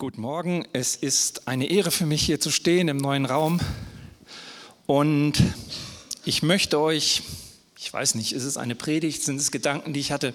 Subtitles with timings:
[0.00, 3.58] Guten Morgen, es ist eine Ehre für mich hier zu stehen im neuen Raum
[4.86, 5.42] und
[6.24, 7.22] ich möchte euch,
[7.76, 10.34] ich weiß nicht, ist es eine Predigt, sind es Gedanken, die ich hatte,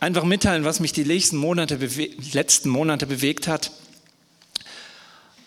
[0.00, 1.78] einfach mitteilen, was mich die letzten Monate,
[2.32, 3.70] letzten Monate bewegt hat.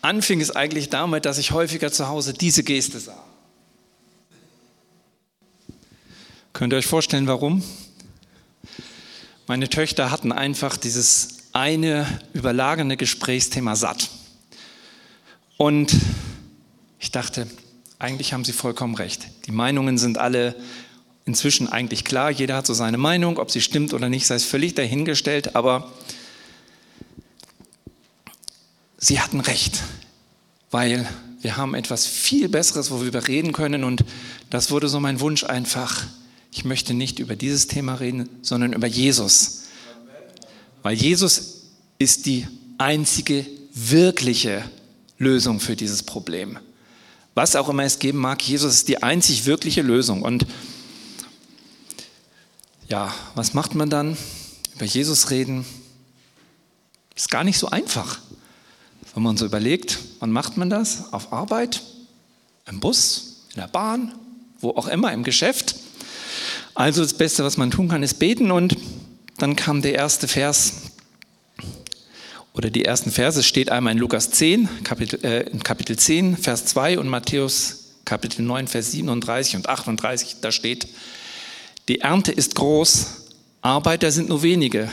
[0.02, 3.21] Anfing es eigentlich damit, dass ich häufiger zu Hause diese Geste sah.
[6.54, 7.65] Könnt ihr euch vorstellen, warum?
[9.46, 14.09] Meine Töchter hatten einfach dieses eine überlagernde Gesprächsthema satt.
[15.57, 15.96] Und
[17.00, 17.47] ich dachte,
[18.00, 19.28] eigentlich haben sie vollkommen recht.
[19.46, 20.56] Die Meinungen sind alle
[21.25, 22.32] inzwischen eigentlich klar.
[22.32, 23.37] Jeder hat so seine Meinung.
[23.37, 25.56] Ob sie stimmt oder nicht, sei es völlig dahingestellt.
[25.56, 25.92] Aber
[28.97, 29.83] sie hatten recht,
[30.71, 31.07] weil
[31.42, 33.83] wir haben etwas viel Besseres, worüber wir reden können.
[33.83, 34.03] Und
[34.50, 36.06] das wurde so mein Wunsch einfach.
[36.52, 39.61] Ich möchte nicht über dieses Thema reden, sondern über Jesus.
[40.84, 41.64] Weil Jesus
[42.00, 44.64] ist die einzige wirkliche
[45.18, 46.58] Lösung für dieses Problem.
[47.36, 50.23] Was auch immer es geben mag, Jesus ist die einzig wirkliche Lösung.
[50.23, 50.46] Und
[52.90, 54.18] ja, was macht man dann?
[54.76, 55.66] Über Jesus reden
[57.16, 58.20] ist gar nicht so einfach.
[59.14, 61.14] Wenn man so überlegt, wann macht man das?
[61.14, 61.82] Auf Arbeit,
[62.68, 64.14] im Bus, in der Bahn,
[64.60, 65.76] wo auch immer, im Geschäft.
[66.73, 68.76] Also das Beste, was man tun kann, ist beten und
[69.42, 70.73] dann kam der erste Vers
[72.53, 77.00] oder die ersten Verse steht einmal in Lukas 10, Kapitel, äh, Kapitel 10, Vers 2
[77.00, 80.38] und Matthäus Kapitel 9, Vers 37 und 38.
[80.42, 80.88] Da steht,
[81.88, 83.30] die Ernte ist groß,
[83.61, 84.92] Arbeiter sind nur wenige.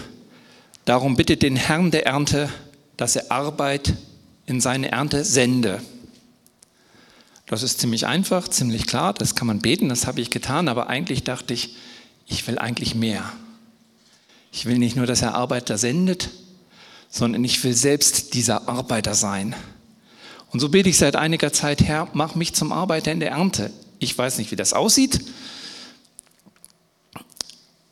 [0.85, 2.49] Darum bittet den Herrn der Ernte,
[2.97, 3.95] dass er Arbeit
[4.47, 5.83] in seine Ernte sende.
[7.47, 10.89] Das ist ziemlich einfach, ziemlich klar, das kann man beten, das habe ich getan, aber
[10.89, 11.77] eigentlich dachte ich,
[12.27, 13.33] ich will eigentlich mehr.
[14.59, 16.31] Ich will nicht nur, dass er Arbeiter sendet,
[17.09, 19.55] sondern ich will selbst dieser Arbeiter sein.
[20.51, 23.71] Und so bete ich seit einiger Zeit, Herr, mach mich zum Arbeiter in der Ernte.
[24.01, 25.21] Ich weiß nicht, wie das aussieht.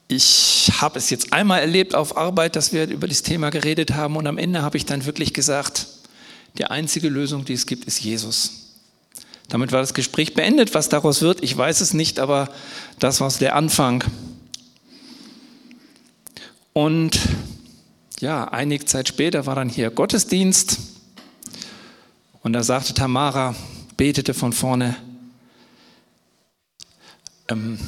[0.09, 4.17] Ich habe es jetzt einmal erlebt auf Arbeit, dass wir über das Thema geredet haben
[4.17, 5.87] und am Ende habe ich dann wirklich gesagt,
[6.59, 8.73] die einzige Lösung, die es gibt, ist Jesus.
[9.49, 10.75] Damit war das Gespräch beendet.
[10.75, 12.49] Was daraus wird, ich weiß es nicht, aber
[12.99, 14.03] das war der Anfang.
[16.77, 17.19] Und
[18.21, 20.79] ja, einige Zeit später war dann hier Gottesdienst
[22.43, 23.55] und da sagte Tamara,
[23.97, 24.95] betete von vorne,
[27.49, 27.79] ähm,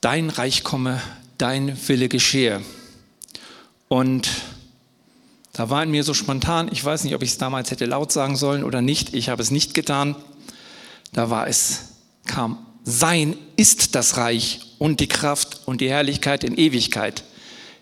[0.00, 1.02] dein Reich komme,
[1.36, 2.62] dein Wille geschehe.
[3.88, 4.30] Und
[5.52, 8.10] da war in mir so spontan, ich weiß nicht, ob ich es damals hätte laut
[8.10, 10.16] sagen sollen oder nicht, ich habe es nicht getan.
[11.12, 11.90] Da war es,
[12.24, 17.24] kam sein ist das Reich und die Kraft und die Herrlichkeit in Ewigkeit.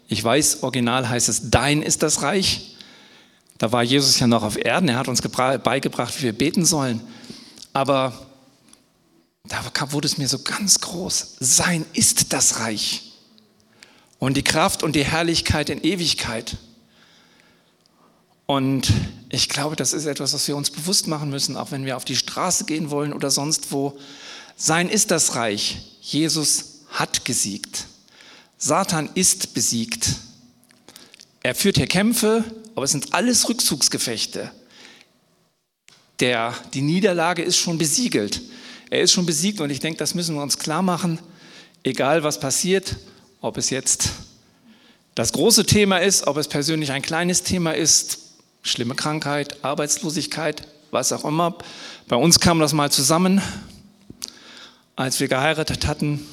[0.09, 2.77] Ich weiß, original heißt es, dein ist das Reich.
[3.59, 7.01] Da war Jesus ja noch auf Erden, er hat uns beigebracht, wie wir beten sollen.
[7.73, 8.13] Aber
[9.45, 13.13] da wurde es mir so ganz groß, sein ist das Reich.
[14.19, 16.57] Und die Kraft und die Herrlichkeit in Ewigkeit.
[18.47, 18.93] Und
[19.29, 22.05] ich glaube, das ist etwas, was wir uns bewusst machen müssen, auch wenn wir auf
[22.05, 23.99] die Straße gehen wollen oder sonst wo.
[24.61, 25.79] Sein ist das Reich.
[26.01, 27.87] Jesus hat gesiegt.
[28.59, 30.17] Satan ist besiegt.
[31.45, 32.43] Er führt hier Kämpfe,
[32.75, 34.51] aber es sind alles Rückzugsgefechte.
[36.19, 38.43] Der, die Niederlage ist schon besiegelt.
[38.91, 41.21] Er ist schon besiegt und ich denke, das müssen wir uns klar machen,
[41.85, 42.97] egal was passiert,
[43.41, 44.11] ob es jetzt
[45.15, 48.19] das große Thema ist, ob es persönlich ein kleines Thema ist,
[48.63, 51.57] schlimme Krankheit, Arbeitslosigkeit, was auch immer.
[52.09, 53.41] Bei uns kam das mal zusammen
[54.99, 56.27] als wir geheiratet hatten,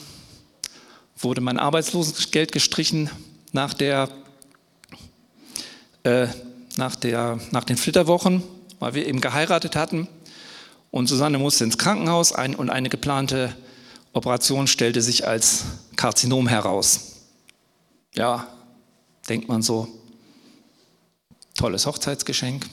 [1.15, 3.11] wurde mein Arbeitslosengeld gestrichen
[3.51, 4.09] nach, der,
[6.01, 6.27] äh,
[6.75, 8.41] nach, der, nach den Flitterwochen,
[8.79, 10.07] weil wir eben geheiratet hatten.
[10.89, 13.55] Und Susanne musste ins Krankenhaus ein, und eine geplante
[14.13, 15.65] Operation stellte sich als
[15.95, 17.17] Karzinom heraus.
[18.15, 18.47] Ja,
[19.29, 19.87] denkt man so,
[21.53, 22.65] tolles Hochzeitsgeschenk.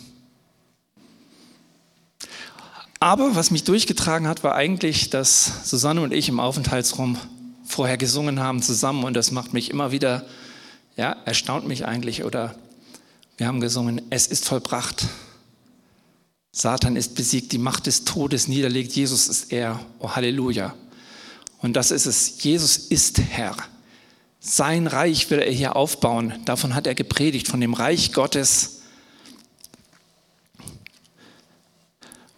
[3.02, 7.19] Aber was mich durchgetragen hat, war eigentlich, dass Susanne und ich im Aufenthaltsraum
[7.64, 10.25] vorher gesungen haben zusammen und das macht mich immer wieder,
[10.96, 12.54] ja, erstaunt mich eigentlich oder
[13.38, 15.06] wir haben gesungen, es ist vollbracht.
[16.52, 20.72] Satan ist besiegt, die Macht des Todes niederlegt, Jesus ist er, oh Halleluja.
[21.58, 23.56] Und das ist es, Jesus ist Herr.
[24.38, 28.81] Sein Reich will er hier aufbauen, davon hat er gepredigt, von dem Reich Gottes,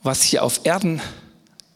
[0.05, 1.01] was hier auf Erden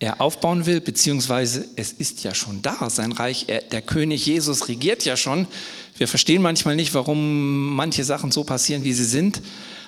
[0.01, 4.69] er aufbauen will, beziehungsweise es ist ja schon da, sein Reich, er, der König Jesus
[4.69, 5.49] regiert ja schon.
[5.97, 9.43] Wir verstehen manchmal nicht, warum manche Sachen so passieren, wie sie sind,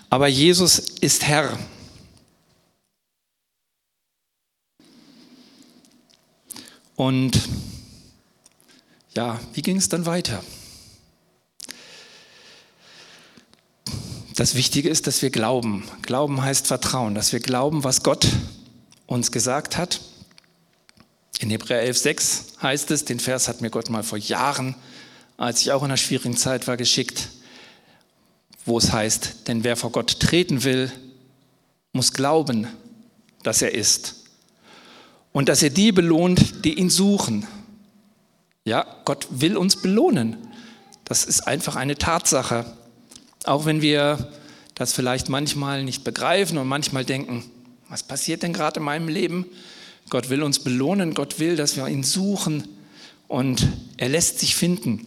[0.08, 1.56] aber Jesus ist Herr.
[6.96, 7.40] Und
[9.14, 10.42] ja, wie ging es dann weiter?
[14.36, 15.84] Das Wichtige ist, dass wir glauben.
[16.02, 18.28] Glauben heißt Vertrauen, dass wir glauben, was Gott
[19.06, 20.00] uns gesagt hat.
[21.40, 24.74] In Hebräer 11,6 heißt es, den Vers hat mir Gott mal vor Jahren,
[25.36, 27.28] als ich auch in einer schwierigen Zeit war, geschickt,
[28.66, 30.92] wo es heißt, denn wer vor Gott treten will,
[31.92, 32.68] muss glauben,
[33.42, 34.26] dass er ist
[35.32, 37.46] und dass er die belohnt, die ihn suchen.
[38.64, 40.36] Ja, Gott will uns belohnen.
[41.04, 42.64] Das ist einfach eine Tatsache.
[43.44, 44.32] Auch wenn wir
[44.74, 47.44] das vielleicht manchmal nicht begreifen und manchmal denken,
[47.88, 49.46] was passiert denn gerade in meinem Leben?
[50.08, 52.66] Gott will uns belohnen, Gott will, dass wir ihn suchen
[53.28, 53.66] und
[53.96, 55.06] er lässt sich finden.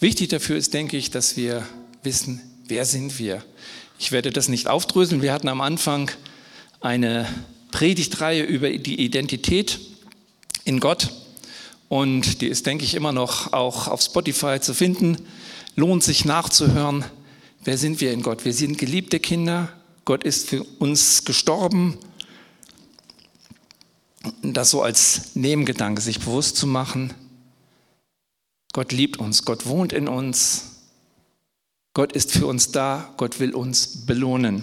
[0.00, 1.66] Wichtig dafür ist, denke ich, dass wir
[2.02, 3.44] wissen, wer sind wir.
[3.98, 5.22] Ich werde das nicht aufdröseln.
[5.22, 6.10] Wir hatten am Anfang
[6.80, 7.28] eine
[7.70, 9.78] Predigtreihe über die Identität
[10.64, 11.10] in Gott
[11.88, 15.18] und die ist, denke ich, immer noch auch auf Spotify zu finden.
[15.74, 17.04] Lohnt sich nachzuhören,
[17.64, 18.44] wer sind wir in Gott?
[18.44, 19.72] Wir sind geliebte Kinder,
[20.04, 21.96] Gott ist für uns gestorben.
[24.42, 27.14] Das so als Nebengedanke, sich bewusst zu machen.
[28.72, 30.72] Gott liebt uns, Gott wohnt in uns,
[31.94, 34.62] Gott ist für uns da, Gott will uns belohnen.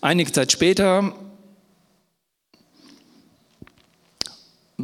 [0.00, 1.14] Einige Zeit später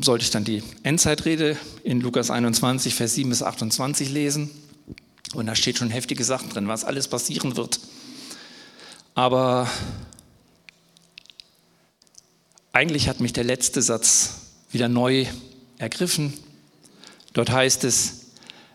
[0.05, 4.51] sollte ich dann die Endzeitrede in Lukas 21, Vers 7 bis 28 lesen.
[5.35, 7.81] Und da steht schon heftige Sachen drin, was alles passieren wird.
[9.15, 9.69] Aber
[12.73, 14.35] eigentlich hat mich der letzte Satz
[14.71, 15.27] wieder neu
[15.79, 16.33] ergriffen.
[17.33, 18.27] Dort heißt es,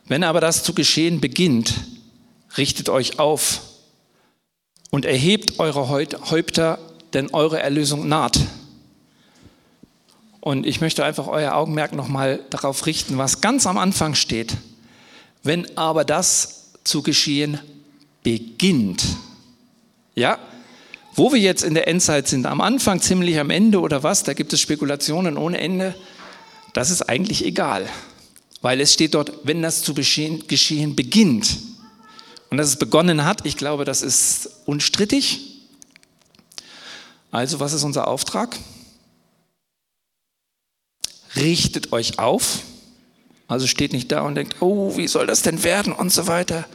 [0.05, 1.73] wenn aber das zu geschehen beginnt,
[2.57, 3.61] richtet euch auf
[4.89, 6.77] und erhebt eure Häupter,
[7.13, 8.39] denn eure Erlösung naht.
[10.43, 14.57] Und ich möchte einfach euer Augenmerk nochmal darauf richten, was ganz am Anfang steht.
[15.41, 17.61] Wenn aber das zu geschehen
[18.23, 19.05] beginnt.
[20.15, 20.37] Ja,
[21.15, 24.33] wo wir jetzt in der Endzeit sind, am Anfang, ziemlich am Ende oder was, da
[24.33, 25.95] gibt es Spekulationen ohne Ende,
[26.73, 27.87] das ist eigentlich egal.
[28.61, 30.43] Weil es steht dort, wenn das zu geschehen,
[30.93, 31.57] beginnt.
[32.49, 35.61] Und dass es begonnen hat, ich glaube, das ist unstrittig.
[37.31, 38.59] Also, was ist unser Auftrag?
[41.35, 42.59] Richtet euch auf.
[43.47, 46.65] Also steht nicht da und denkt, oh, wie soll das denn werden und so weiter.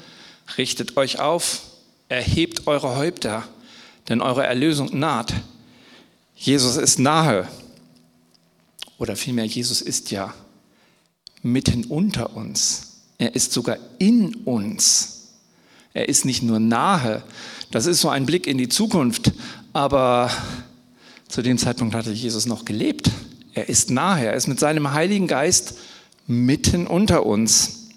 [0.57, 1.63] Richtet euch auf,
[2.09, 3.47] erhebt eure Häupter,
[4.09, 5.35] denn eure Erlösung naht.
[6.35, 7.49] Jesus ist nahe.
[8.99, 10.35] Oder vielmehr, Jesus ist ja
[11.43, 12.89] mitten unter uns.
[13.19, 15.31] Er ist sogar in uns.
[15.93, 17.23] Er ist nicht nur nahe.
[17.71, 19.33] Das ist so ein Blick in die Zukunft.
[19.73, 20.31] Aber
[21.29, 23.11] zu dem Zeitpunkt hatte Jesus noch gelebt.
[23.59, 25.75] Er ist nahe, er ist mit seinem Heiligen Geist
[26.29, 27.89] mitten unter uns.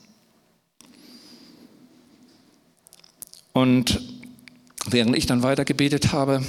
[3.53, 4.01] Und
[4.87, 6.43] während ich dann weiter gebetet habe,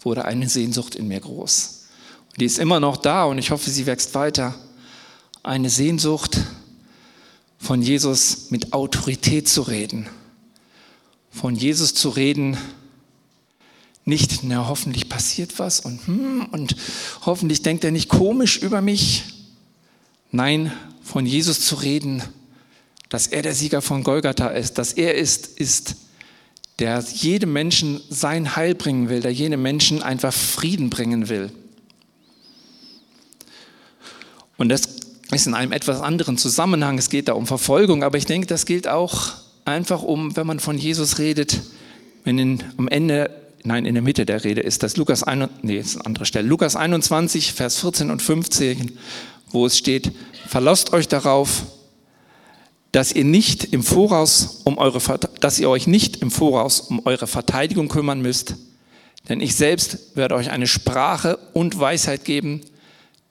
[0.00, 1.86] wurde eine Sehnsucht in mir groß.
[2.32, 4.56] Und die ist immer noch da und ich hoffe, sie wächst weiter.
[5.44, 6.40] Eine Sehnsucht,
[7.60, 10.08] von Jesus mit Autorität zu reden.
[11.30, 12.58] Von Jesus zu reden,
[14.04, 16.76] nicht, na, hoffentlich passiert was und, hm, und
[17.26, 19.24] hoffentlich denkt er nicht komisch über mich.
[20.30, 22.22] Nein, von Jesus zu reden,
[23.08, 25.96] dass er der Sieger von Golgatha ist, dass er ist, ist,
[26.78, 31.50] der jedem Menschen sein Heil bringen will, der jedem Menschen einfach Frieden bringen will.
[34.56, 34.82] Und das
[35.30, 36.98] ist in einem etwas anderen Zusammenhang.
[36.98, 40.60] Es geht da um Verfolgung, aber ich denke, das gilt auch einfach um, wenn man
[40.60, 41.60] von Jesus redet,
[42.24, 43.30] wenn in, am Ende
[43.64, 46.48] nein, in der Mitte der Rede ist das Lukas, ein, nee, ist eine andere Stelle,
[46.48, 48.98] Lukas 21, Vers 14 und 15,
[49.50, 50.12] wo es steht,
[50.46, 51.64] verlasst euch darauf,
[52.92, 55.00] dass ihr nicht im Voraus um eure,
[55.40, 58.56] dass ihr euch nicht im Voraus um eure Verteidigung kümmern müsst,
[59.28, 62.62] denn ich selbst werde euch eine Sprache und Weisheit geben,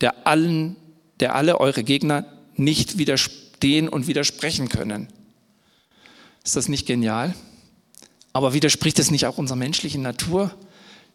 [0.02, 0.76] der allen,
[1.20, 5.08] der alle eure Gegner nicht widerstehen und widersprechen können.
[6.44, 7.34] Ist das nicht genial?
[8.34, 10.56] Aber widerspricht es nicht auch unserer menschlichen Natur?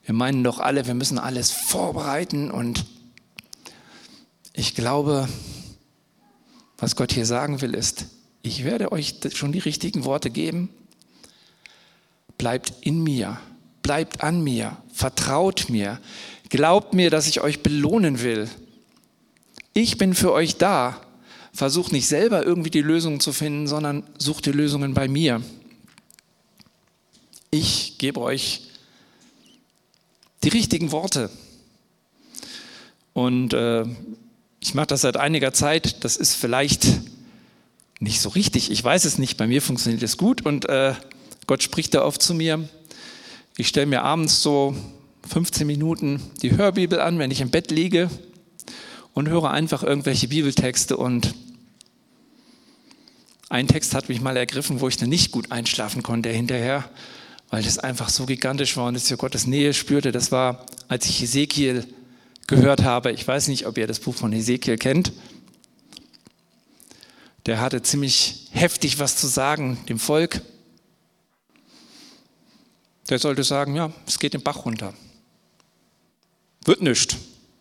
[0.04, 2.85] Wir meinen doch alle, wir müssen alles vorbereiten und
[4.52, 5.28] ich glaube,
[6.78, 8.06] was Gott hier sagen will, ist,
[8.42, 10.68] ich werde euch schon die richtigen Worte geben.
[12.37, 13.38] Bleibt in mir,
[13.83, 15.99] bleibt an mir, vertraut mir,
[16.50, 18.49] glaubt mir, dass ich euch belohnen will.
[19.73, 21.00] Ich bin für euch da.
[21.52, 25.40] Versucht nicht selber irgendwie die Lösungen zu finden, sondern sucht die Lösungen bei mir.
[27.56, 28.62] Ich gebe euch
[30.42, 31.30] die richtigen Worte.
[33.12, 33.84] Und äh,
[34.58, 36.02] ich mache das seit einiger Zeit.
[36.02, 36.84] Das ist vielleicht
[38.00, 38.73] nicht so richtig.
[38.73, 39.37] Ich weiß es nicht.
[39.37, 40.94] Bei mir funktioniert es gut und äh,
[41.46, 42.68] Gott spricht da oft zu mir.
[43.56, 44.75] Ich stelle mir abends so
[45.28, 48.11] 15 Minuten die Hörbibel an, wenn ich im Bett liege
[49.12, 51.37] und höre einfach irgendwelche Bibeltexte und
[53.49, 56.90] ein Text hat mich mal ergriffen, wo ich dann nicht gut einschlafen konnte hinterher,
[57.54, 60.11] weil das einfach so gigantisch war und ich Gottes Nähe spürte.
[60.11, 61.87] Das war, als ich Ezekiel
[62.49, 63.12] gehört habe.
[63.12, 65.12] Ich weiß nicht, ob ihr das Buch von Ezekiel kennt.
[67.46, 70.42] Der hatte ziemlich heftig was zu sagen dem Volk.
[73.08, 74.92] Der sollte sagen, ja, es geht den Bach runter.
[76.64, 77.16] Wird nicht,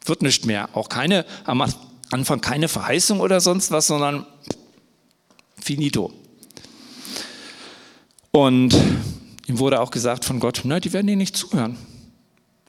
[0.06, 0.76] wird nicht mehr.
[0.76, 1.64] Auch keine, am
[2.10, 4.26] Anfang keine Verheißung oder sonst was, sondern
[5.62, 6.12] finito.
[8.32, 8.76] Und
[9.48, 11.78] ihm wurde auch gesagt von Gott, na, die werden dir nicht zuhören.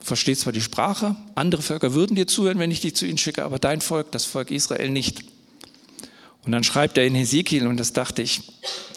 [0.01, 3.19] Du verstehst zwar die Sprache, andere Völker würden dir zuhören, wenn ich dich zu ihnen
[3.19, 5.25] schicke, aber dein Volk, das Volk Israel nicht.
[6.45, 8.43] Und dann schreibt er in Hesekiel, und das dachte ich,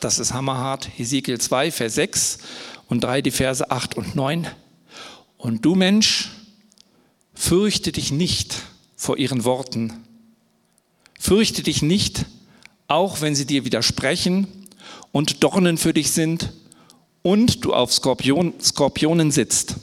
[0.01, 2.37] das ist hammerhart, Hesekiel 2, Vers 6
[2.89, 4.47] und 3, die Verse 8 und 9.
[5.37, 6.29] Und du Mensch,
[7.33, 8.63] fürchte dich nicht
[8.97, 9.93] vor ihren Worten.
[11.19, 12.25] Fürchte dich nicht,
[12.87, 14.47] auch wenn sie dir widersprechen
[15.11, 16.51] und Dornen für dich sind
[17.27, 19.75] und du auf Skorpion, Skorpionen sitzt.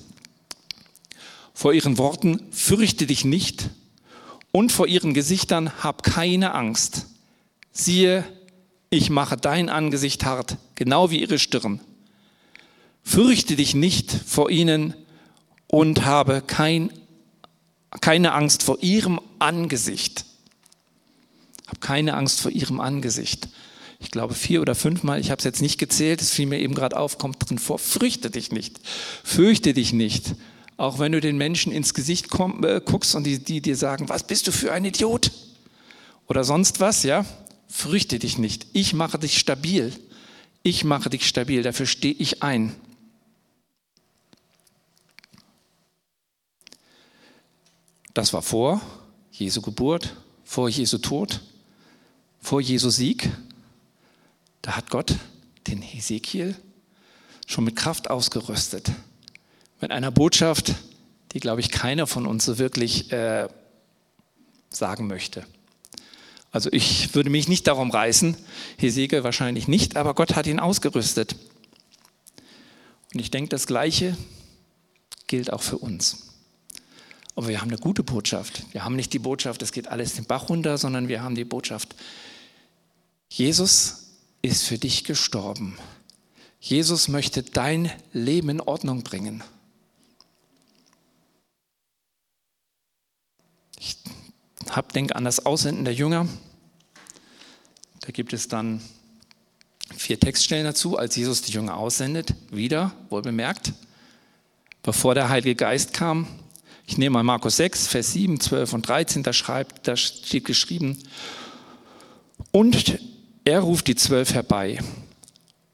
[1.52, 3.68] Vor ihren Worten fürchte dich nicht
[4.50, 7.04] und vor ihren Gesichtern hab keine Angst
[7.70, 8.24] siehe,
[8.88, 11.80] ich mache dein Angesicht hart, genau wie ihre Stirn.
[13.02, 14.94] Fürchte dich nicht vor ihnen
[15.66, 16.90] und habe kein,
[18.00, 20.24] keine Angst vor ihrem Angesicht.
[21.66, 23.48] Hab keine Angst vor ihrem Angesicht.
[24.04, 26.74] Ich glaube vier oder fünfmal, ich habe es jetzt nicht gezählt, es fiel mir eben
[26.74, 28.78] gerade auf, kommt drin vor, fürchte dich nicht,
[29.24, 30.34] fürchte dich nicht.
[30.76, 34.08] Auch wenn du den Menschen ins Gesicht komm, äh, guckst und die, die dir sagen,
[34.08, 35.32] was bist du für ein Idiot?
[36.28, 37.24] Oder sonst was, ja?
[37.74, 38.66] fürchte dich nicht.
[38.72, 39.92] Ich mache dich stabil.
[40.62, 41.62] Ich mache dich stabil.
[41.62, 42.74] Dafür stehe ich ein.
[48.12, 48.80] Das war vor
[49.32, 51.40] Jesu Geburt, vor Jesu Tod,
[52.40, 53.28] vor Jesu Sieg.
[54.64, 55.16] Da hat Gott
[55.66, 56.56] den Hesekiel
[57.46, 58.90] schon mit Kraft ausgerüstet.
[59.82, 60.74] Mit einer Botschaft,
[61.32, 63.46] die, glaube ich, keiner von uns so wirklich äh,
[64.70, 65.44] sagen möchte.
[66.50, 68.38] Also ich würde mich nicht darum reißen,
[68.78, 71.36] Hesekiel wahrscheinlich nicht, aber Gott hat ihn ausgerüstet.
[73.12, 74.16] Und ich denke, das Gleiche
[75.26, 76.28] gilt auch für uns.
[77.34, 78.62] Aber wir haben eine gute Botschaft.
[78.72, 81.44] Wir haben nicht die Botschaft, es geht alles den Bach runter, sondern wir haben die
[81.44, 81.94] Botschaft,
[83.28, 84.03] Jesus
[84.44, 85.78] ist für dich gestorben.
[86.60, 89.42] Jesus möchte dein Leben in Ordnung bringen.
[93.78, 93.96] Ich
[94.68, 96.28] hab, denke an das Aussenden der Jünger.
[98.00, 98.82] Da gibt es dann
[99.96, 102.34] vier Textstellen dazu, als Jesus die Jünger aussendet.
[102.50, 103.72] Wieder, wohl bemerkt,
[104.82, 106.26] bevor der Heilige Geist kam.
[106.86, 110.98] Ich nehme mal Markus 6, Vers 7, 12 und 13, da, schreibt, da steht geschrieben,
[112.52, 112.98] und
[113.44, 114.78] er ruft die Zwölf herbei.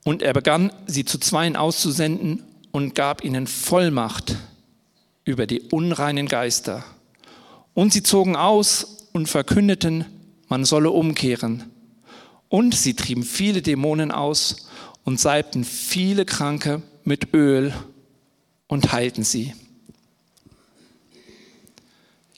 [0.05, 4.37] Und er begann, sie zu Zweien auszusenden und gab ihnen Vollmacht
[5.25, 6.85] über die unreinen Geister
[7.75, 10.05] und sie zogen aus und verkündeten,
[10.49, 11.71] man solle umkehren.
[12.49, 14.69] Und sie trieben viele Dämonen aus
[15.05, 17.73] und salbten viele Kranke mit Öl
[18.67, 19.55] und heilten sie.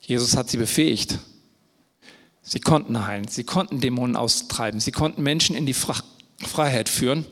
[0.03, 1.19] Jesus hat sie befähigt.
[2.43, 7.25] Sie konnten heilen, sie konnten Dämonen austreiben, sie konnten Menschen in die Freiheit führen.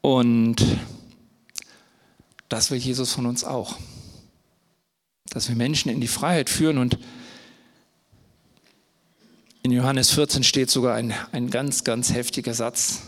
[0.00, 0.56] Und
[2.48, 3.76] das will Jesus von uns auch
[5.32, 6.78] dass wir Menschen in die Freiheit führen.
[6.78, 6.98] Und
[9.62, 13.02] in Johannes 14 steht sogar ein, ein ganz, ganz heftiger Satz,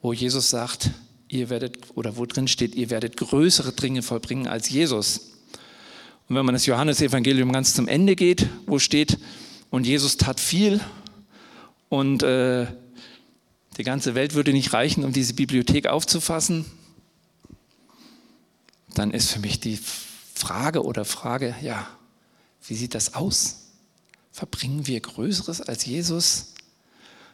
[0.00, 0.90] wo Jesus sagt,
[1.28, 5.31] ihr werdet, oder wo drin steht, ihr werdet größere Dinge vollbringen als Jesus.
[6.28, 9.18] Und wenn man das Johannesevangelium ganz zum Ende geht, wo steht,
[9.70, 10.80] und Jesus tat viel
[11.88, 12.66] und äh,
[13.78, 16.66] die ganze Welt würde nicht reichen, um diese Bibliothek aufzufassen,
[18.94, 19.80] dann ist für mich die
[20.34, 21.88] Frage oder Frage, ja,
[22.66, 23.70] wie sieht das aus?
[24.30, 26.54] Verbringen wir Größeres als Jesus?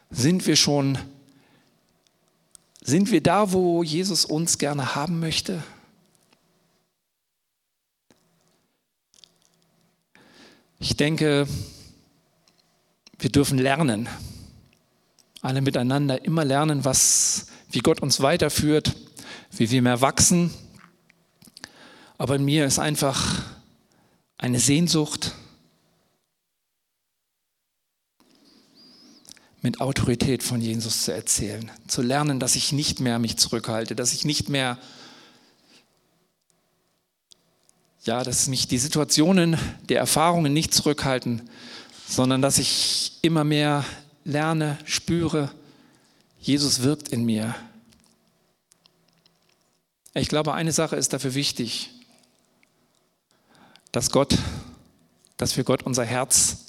[0.09, 0.97] Sind wir schon
[2.81, 5.61] Sind wir da, wo Jesus uns gerne haben möchte?
[10.81, 11.45] Ich denke,
[13.17, 14.07] wir dürfen lernen,
[15.41, 18.95] alle miteinander immer lernen, was, wie Gott uns weiterführt,
[19.51, 20.53] wie wir mehr wachsen.
[22.17, 23.43] Aber in mir ist einfach
[24.37, 25.35] eine Sehnsucht,
[29.61, 34.13] mit Autorität von Jesus zu erzählen, zu lernen, dass ich nicht mehr mich zurückhalte, dass
[34.13, 34.77] ich nicht mehr,
[38.03, 39.57] ja, dass mich die Situationen
[39.89, 41.49] der Erfahrungen nicht zurückhalten,
[42.07, 43.85] sondern dass ich immer mehr
[44.23, 45.51] lerne, spüre,
[46.39, 47.55] Jesus wirkt in mir.
[50.13, 51.91] Ich glaube, eine Sache ist dafür wichtig,
[53.91, 54.37] dass Gott,
[55.37, 56.65] dass wir Gott unser Herz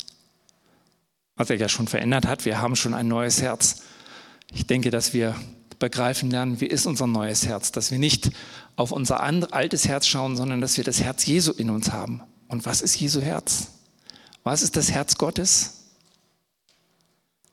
[1.40, 2.44] was er ja schon verändert hat.
[2.44, 3.80] Wir haben schon ein neues Herz.
[4.52, 5.34] Ich denke, dass wir
[5.80, 8.30] begreifen lernen, wie ist unser neues Herz, dass wir nicht
[8.76, 12.22] auf unser altes Herz schauen, sondern dass wir das Herz Jesu in uns haben.
[12.46, 13.68] Und was ist Jesu Herz?
[14.44, 15.86] Was ist das Herz Gottes?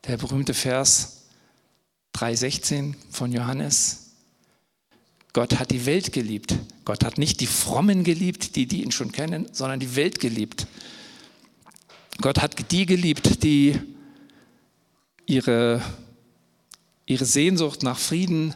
[0.06, 1.24] Der berühmte Vers
[2.16, 4.12] 3,16 von Johannes.
[5.34, 6.56] Gott hat die Welt geliebt.
[6.86, 10.68] Gott hat nicht die Frommen geliebt, die, die ihn schon kennen, sondern die Welt geliebt.
[12.22, 13.80] Gott hat die geliebt, die
[15.28, 15.82] ihre,
[17.08, 18.54] ihre Sehnsucht nach Frieden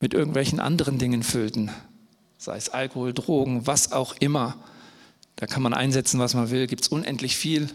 [0.00, 1.70] mit irgendwelchen anderen Dingen füllten,
[2.36, 4.62] sei es Alkohol, Drogen, was auch immer.
[5.36, 7.70] Da kann man einsetzen, was man will, gibt es unendlich viel.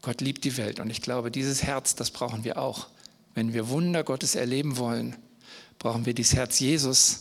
[0.00, 2.86] Gott liebt die Welt und ich glaube, dieses Herz, das brauchen wir auch.
[3.34, 5.16] Wenn wir Wunder Gottes erleben wollen,
[5.78, 7.20] brauchen wir dieses Herz Jesus,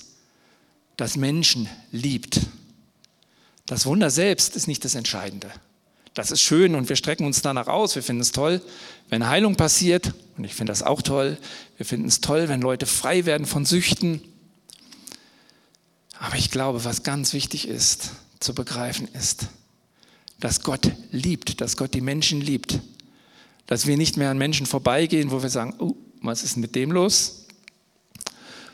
[0.96, 2.42] das Menschen liebt.
[3.66, 5.52] Das Wunder selbst ist nicht das Entscheidende.
[6.14, 7.96] Das ist schön und wir strecken uns danach aus.
[7.96, 8.62] Wir finden es toll,
[9.10, 10.14] wenn Heilung passiert.
[10.38, 11.38] Und ich finde das auch toll.
[11.78, 14.22] Wir finden es toll, wenn Leute frei werden von Süchten.
[16.20, 19.48] Aber ich glaube, was ganz wichtig ist zu begreifen ist,
[20.40, 22.80] dass Gott liebt, dass Gott die Menschen liebt.
[23.68, 26.92] Dass wir nicht mehr an Menschen vorbeigehen, wo wir sagen, oh, was ist mit dem
[26.92, 27.46] los?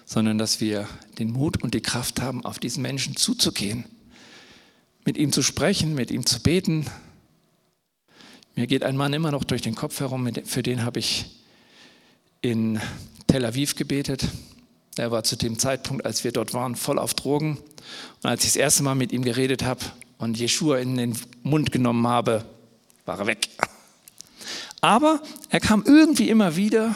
[0.05, 0.87] Sondern dass wir
[1.19, 3.85] den Mut und die Kraft haben, auf diesen Menschen zuzugehen
[5.05, 6.87] mit ihm zu sprechen, mit ihm zu beten.
[8.57, 11.25] Mir geht ein Mann immer noch durch den Kopf herum, für den habe ich
[12.41, 12.79] in
[13.27, 14.29] Tel Aviv gebetet.
[14.95, 17.57] Er war zu dem Zeitpunkt, als wir dort waren, voll auf Drogen.
[18.23, 19.81] Und als ich das erste Mal mit ihm geredet habe
[20.19, 22.45] und Jeschua in den Mund genommen habe,
[23.03, 23.49] war er weg.
[24.79, 26.95] Aber er kam irgendwie immer wieder.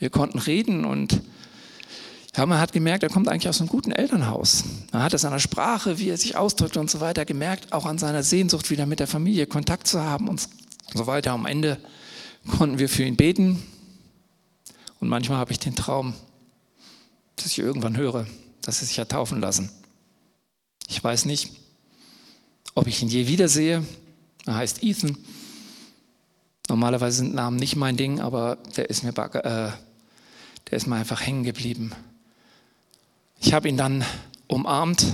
[0.00, 1.22] Wir konnten reden und
[2.36, 4.64] ja, man hat gemerkt, er kommt eigentlich aus einem guten Elternhaus.
[4.92, 7.86] Man hat es an der Sprache, wie er sich ausdrückt und so weiter gemerkt, auch
[7.86, 10.48] an seiner Sehnsucht, wieder mit der Familie Kontakt zu haben und
[10.92, 11.32] so weiter.
[11.32, 11.78] Am Ende
[12.58, 13.62] konnten wir für ihn beten.
[15.00, 16.14] Und manchmal habe ich den Traum,
[17.36, 18.26] dass ich irgendwann höre,
[18.62, 19.70] dass er sich hat taufen lassen.
[20.88, 21.50] Ich weiß nicht,
[22.74, 23.84] ob ich ihn je wiedersehe.
[24.46, 25.18] Er heißt Ethan.
[26.68, 29.70] Normalerweise sind Namen nicht mein Ding, aber der ist mir, äh,
[30.70, 31.92] der ist mir einfach hängen geblieben.
[33.40, 34.04] Ich habe ihn dann
[34.48, 35.06] umarmt.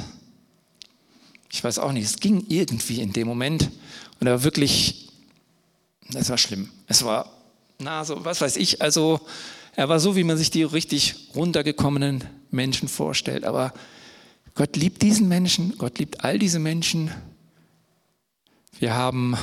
[1.50, 3.70] Ich weiß auch nicht, es ging irgendwie in dem Moment.
[4.20, 5.11] Und er war wirklich,
[6.14, 6.70] es war schlimm.
[6.86, 7.30] Es war,
[7.78, 9.20] na, so, was weiß ich, also
[9.74, 13.44] er war so, wie man sich die richtig runtergekommenen Menschen vorstellt.
[13.44, 13.72] Aber
[14.54, 17.10] Gott liebt diesen Menschen, Gott liebt all diese Menschen.
[18.78, 19.36] Wir haben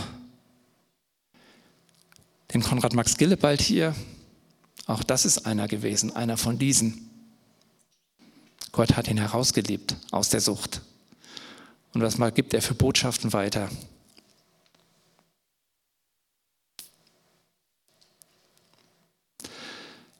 [2.53, 3.95] den Konrad Max Gillebald hier.
[4.85, 7.09] Auch das ist einer gewesen, einer von diesen.
[8.71, 10.81] Gott hat ihn herausgeliebt aus der Sucht.
[11.93, 13.69] Und was mal gibt er für Botschaften weiter?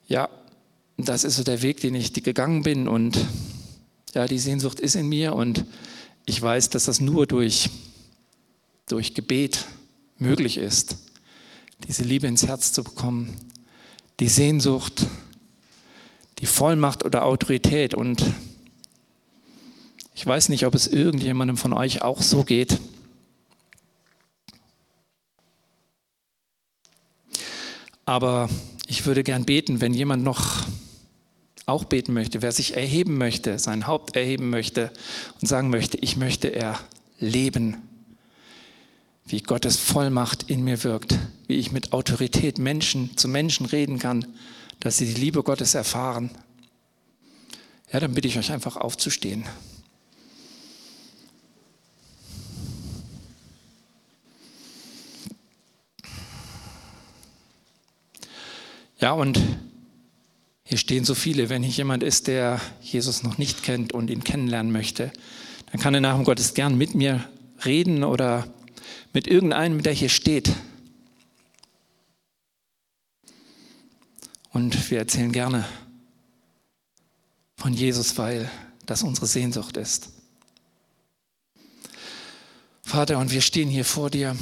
[0.09, 0.27] Ja,
[0.97, 3.27] das ist so der Weg, den ich gegangen bin und
[4.15, 5.65] ja, die Sehnsucht ist in mir und
[6.25, 7.69] ich weiß, dass das nur durch,
[8.87, 9.65] durch Gebet
[10.17, 10.97] möglich ist,
[11.87, 13.35] diese Liebe ins Herz zu bekommen,
[14.19, 15.05] die Sehnsucht,
[16.39, 17.93] die Vollmacht oder Autorität.
[17.93, 18.25] Und
[20.15, 22.79] ich weiß nicht, ob es irgendjemandem von euch auch so geht.
[28.05, 28.49] Aber
[28.89, 30.65] ich würde gern beten, wenn jemand noch
[31.67, 34.91] auch beten möchte, wer sich erheben möchte, sein Haupt erheben möchte
[35.39, 37.77] und sagen möchte, ich möchte erleben,
[39.27, 44.25] wie Gottes Vollmacht in mir wirkt, wie ich mit Autorität Menschen zu Menschen reden kann,
[44.79, 46.31] dass sie die Liebe Gottes erfahren,
[47.93, 49.45] ja, dann bitte ich euch einfach aufzustehen.
[58.99, 59.39] Ja, und
[60.69, 61.49] Hier stehen so viele.
[61.49, 65.11] Wenn hier jemand ist, der Jesus noch nicht kennt und ihn kennenlernen möchte,
[65.71, 67.27] dann kann er nach dem Gottes gern mit mir
[67.65, 68.47] reden oder
[69.11, 70.51] mit irgendeinem, der hier steht.
[74.51, 75.65] Und wir erzählen gerne
[77.57, 78.51] von Jesus, weil
[78.85, 80.09] das unsere Sehnsucht ist.
[82.83, 84.35] Vater, und wir stehen hier vor dir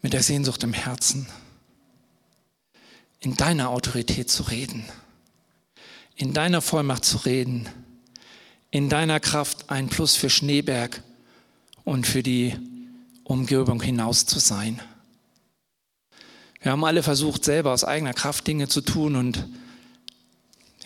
[0.00, 1.26] mit der Sehnsucht im Herzen,
[3.22, 4.84] in deiner Autorität zu reden,
[6.16, 7.68] in deiner Vollmacht zu reden,
[8.70, 11.02] in deiner Kraft ein Plus für Schneeberg
[11.84, 12.56] und für die
[13.22, 14.80] Umgebung hinaus zu sein.
[16.60, 19.48] Wir haben alle versucht, selber aus eigener Kraft Dinge zu tun und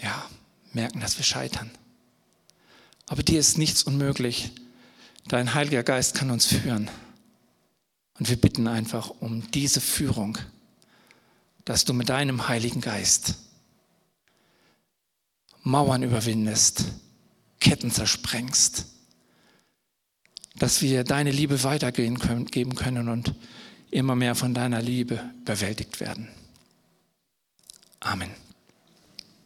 [0.02, 0.26] ja,
[0.72, 1.70] merken, dass wir scheitern.
[3.06, 4.50] Aber dir ist nichts unmöglich.
[5.28, 6.90] Dein Heiliger Geist kann uns führen.
[8.18, 10.38] Und wir bitten einfach um diese Führung,
[11.66, 13.34] dass du mit deinem Heiligen Geist
[15.62, 16.84] Mauern überwindest,
[17.58, 18.86] Ketten zersprengst,
[20.54, 23.34] dass wir deine Liebe weitergeben können und
[23.90, 26.28] immer mehr von deiner Liebe überwältigt werden.
[27.98, 28.45] Amen.